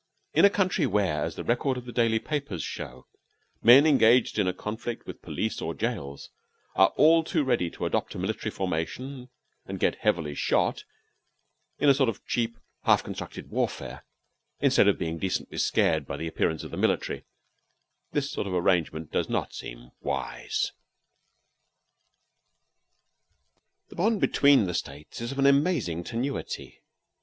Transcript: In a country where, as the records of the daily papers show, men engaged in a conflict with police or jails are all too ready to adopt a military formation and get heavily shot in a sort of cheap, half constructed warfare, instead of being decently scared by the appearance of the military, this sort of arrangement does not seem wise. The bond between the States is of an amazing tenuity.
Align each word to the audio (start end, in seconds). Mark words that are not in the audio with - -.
In 0.33 0.45
a 0.45 0.49
country 0.49 0.87
where, 0.87 1.23
as 1.25 1.35
the 1.35 1.43
records 1.43 1.77
of 1.77 1.85
the 1.85 1.91
daily 1.91 2.17
papers 2.17 2.63
show, 2.63 3.05
men 3.61 3.85
engaged 3.85 4.39
in 4.39 4.47
a 4.47 4.51
conflict 4.51 5.05
with 5.05 5.21
police 5.21 5.61
or 5.61 5.75
jails 5.75 6.31
are 6.73 6.87
all 6.97 7.23
too 7.23 7.43
ready 7.43 7.69
to 7.69 7.85
adopt 7.85 8.15
a 8.15 8.17
military 8.17 8.49
formation 8.49 9.29
and 9.67 9.79
get 9.79 9.97
heavily 9.99 10.33
shot 10.33 10.85
in 11.77 11.87
a 11.87 11.93
sort 11.93 12.09
of 12.09 12.25
cheap, 12.25 12.57
half 12.83 13.03
constructed 13.03 13.51
warfare, 13.51 14.03
instead 14.59 14.87
of 14.87 14.97
being 14.97 15.19
decently 15.19 15.59
scared 15.59 16.07
by 16.07 16.17
the 16.17 16.25
appearance 16.25 16.63
of 16.63 16.71
the 16.71 16.77
military, 16.77 17.23
this 18.11 18.31
sort 18.31 18.47
of 18.47 18.55
arrangement 18.55 19.11
does 19.11 19.29
not 19.29 19.53
seem 19.53 19.91
wise. 19.99 20.71
The 23.89 23.95
bond 23.95 24.19
between 24.19 24.63
the 24.63 24.73
States 24.73 25.21
is 25.21 25.31
of 25.31 25.37
an 25.37 25.45
amazing 25.45 26.03
tenuity. 26.03 26.81